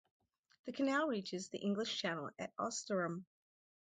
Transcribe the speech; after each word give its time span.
The 0.65 0.71
canal 0.71 1.09
reaches 1.09 1.49
the 1.49 1.59
English 1.59 1.95
Channel 2.01 2.31
at 2.39 2.51
Ouistreham. 2.57 3.25